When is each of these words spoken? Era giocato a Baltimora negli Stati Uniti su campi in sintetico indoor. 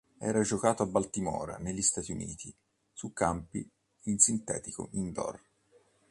Era 0.17 0.41
giocato 0.41 0.81
a 0.81 0.87
Baltimora 0.87 1.57
negli 1.57 1.83
Stati 1.83 2.11
Uniti 2.11 2.51
su 2.91 3.13
campi 3.13 3.69
in 4.05 4.17
sintetico 4.17 4.89
indoor. 4.93 5.39